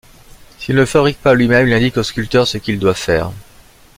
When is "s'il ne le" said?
0.57-0.87